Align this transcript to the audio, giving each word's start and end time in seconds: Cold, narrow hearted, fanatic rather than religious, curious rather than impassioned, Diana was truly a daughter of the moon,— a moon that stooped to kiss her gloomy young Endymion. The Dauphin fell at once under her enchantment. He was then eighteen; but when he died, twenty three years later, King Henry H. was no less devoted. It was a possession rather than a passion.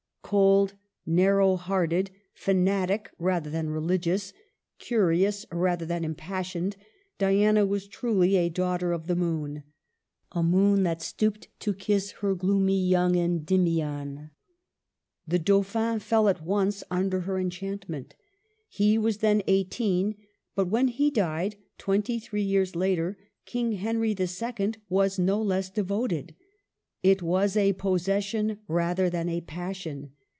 Cold, 0.23 0.75
narrow 1.05 1.57
hearted, 1.57 2.09
fanatic 2.33 3.11
rather 3.19 3.49
than 3.49 3.69
religious, 3.69 4.31
curious 4.79 5.45
rather 5.51 5.85
than 5.85 6.05
impassioned, 6.05 6.77
Diana 7.17 7.65
was 7.65 7.85
truly 7.85 8.37
a 8.37 8.47
daughter 8.47 8.93
of 8.93 9.07
the 9.07 9.15
moon,— 9.17 9.63
a 10.31 10.41
moon 10.41 10.83
that 10.83 11.01
stooped 11.01 11.49
to 11.59 11.73
kiss 11.73 12.11
her 12.21 12.33
gloomy 12.33 12.81
young 12.81 13.17
Endymion. 13.17 14.29
The 15.27 15.37
Dauphin 15.37 15.99
fell 15.99 16.29
at 16.29 16.41
once 16.41 16.81
under 16.89 17.21
her 17.21 17.37
enchantment. 17.37 18.15
He 18.69 18.97
was 18.97 19.17
then 19.17 19.43
eighteen; 19.47 20.15
but 20.55 20.69
when 20.69 20.87
he 20.87 21.11
died, 21.11 21.57
twenty 21.77 22.19
three 22.21 22.43
years 22.43 22.73
later, 22.73 23.17
King 23.45 23.73
Henry 23.73 24.15
H. 24.17 24.41
was 24.87 25.19
no 25.19 25.41
less 25.41 25.69
devoted. 25.69 26.35
It 27.03 27.21
was 27.21 27.57
a 27.57 27.73
possession 27.73 28.59
rather 28.69 29.09
than 29.09 29.27
a 29.27 29.41
passion. 29.41 30.13